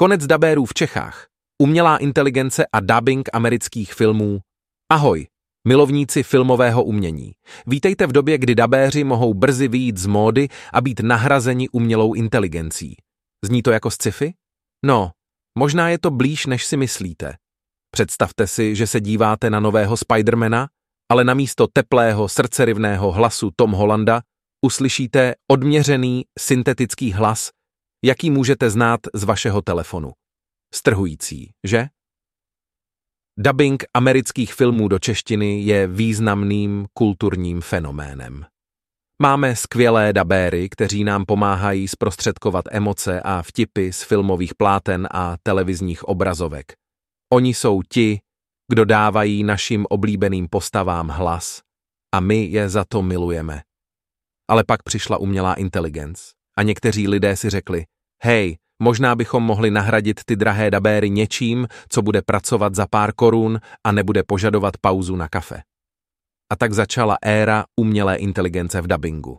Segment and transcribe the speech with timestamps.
[0.00, 1.26] Konec dabérů v Čechách.
[1.62, 4.40] Umělá inteligence a dubbing amerických filmů.
[4.92, 5.26] Ahoj,
[5.68, 7.32] milovníci filmového umění.
[7.66, 12.96] Vítejte v době, kdy dabéři mohou brzy vyjít z módy a být nahrazeni umělou inteligencí.
[13.44, 14.34] Zní to jako sci-fi?
[14.86, 15.10] No,
[15.58, 17.34] možná je to blíž, než si myslíte.
[17.90, 20.68] Představte si, že se díváte na nového Spidermana,
[21.10, 24.22] ale namísto teplého, srdcerivného hlasu Tom Hollanda
[24.66, 27.50] uslyšíte odměřený syntetický hlas,
[28.04, 30.12] jaký můžete znát z vašeho telefonu.
[30.74, 31.86] Strhující, že?
[33.38, 38.46] Dubbing amerických filmů do češtiny je významným kulturním fenoménem.
[39.22, 46.04] Máme skvělé dabéry, kteří nám pomáhají zprostředkovat emoce a vtipy z filmových pláten a televizních
[46.04, 46.72] obrazovek.
[47.32, 48.20] Oni jsou ti,
[48.70, 51.62] kdo dávají našim oblíbeným postavám hlas
[52.14, 53.62] a my je za to milujeme.
[54.50, 57.84] Ale pak přišla umělá inteligence a někteří lidé si řekli,
[58.22, 63.60] hej, možná bychom mohli nahradit ty drahé dabéry něčím, co bude pracovat za pár korun
[63.84, 65.62] a nebude požadovat pauzu na kafe.
[66.52, 69.38] A tak začala éra umělé inteligence v dabingu.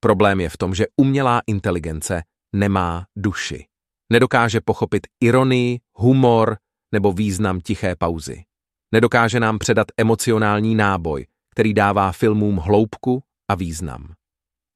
[0.00, 2.22] Problém je v tom, že umělá inteligence
[2.54, 3.66] nemá duši.
[4.12, 6.56] Nedokáže pochopit ironii, humor
[6.94, 8.42] nebo význam tiché pauzy.
[8.92, 14.14] Nedokáže nám předat emocionální náboj, který dává filmům hloubku a význam.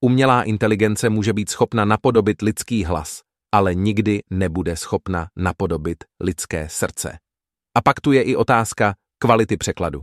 [0.01, 7.19] Umělá inteligence může být schopna napodobit lidský hlas, ale nikdy nebude schopna napodobit lidské srdce.
[7.77, 10.03] A pak tu je i otázka kvality překladu.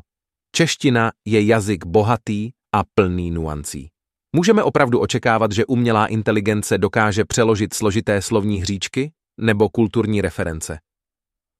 [0.55, 3.89] Čeština je jazyk bohatý a plný nuancí.
[4.35, 10.79] Můžeme opravdu očekávat, že umělá inteligence dokáže přeložit složité slovní hříčky nebo kulturní reference.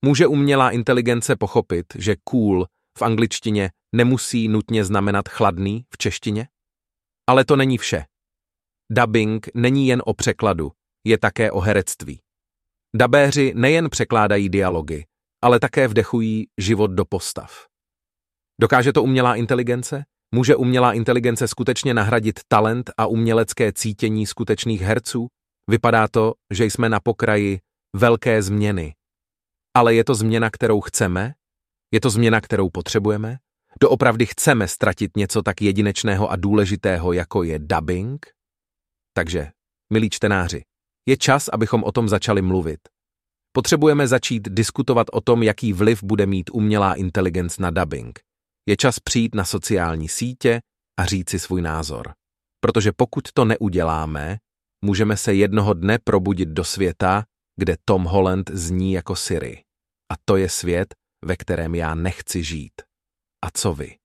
[0.06, 2.66] Může umělá inteligence pochopit, že cool
[2.98, 6.48] v angličtině nemusí nutně znamenat chladný v češtině?
[7.28, 8.06] Ale to není vše.
[8.92, 10.72] Dubbing není jen o překladu,
[11.04, 12.20] je také o herectví.
[12.96, 15.06] Dabéři nejen překládají dialogy,
[15.42, 17.66] ale také vdechují život do postav.
[18.62, 20.04] Dokáže to umělá inteligence?
[20.36, 25.28] Může umělá inteligence skutečně nahradit talent a umělecké cítění skutečných herců?
[25.70, 27.60] Vypadá to, že jsme na pokraji
[27.96, 28.96] velké změny.
[29.74, 31.34] Ale je to změna, kterou chceme?
[31.92, 33.38] Je to změna, kterou potřebujeme?
[33.82, 38.35] Doopravdy chceme ztratit něco tak jedinečného a důležitého, jako je dubbing?
[39.18, 39.52] Takže,
[39.94, 40.62] milí čtenáři,
[41.10, 42.80] je čas, abychom o tom začali mluvit.
[43.52, 48.20] Potřebujeme začít diskutovat o tom, jaký vliv bude mít umělá inteligence na dubbing.
[48.70, 50.62] Je čas přijít na sociální sítě
[51.00, 52.14] a říci svůj názor.
[52.60, 54.38] Protože pokud to neuděláme,
[54.86, 57.24] můžeme se jednoho dne probudit do světa,
[57.60, 59.64] kde Tom Holland zní jako Siri.
[60.12, 60.96] A to je svět,
[61.26, 62.74] ve kterém já nechci žít.
[63.46, 63.96] A co vy?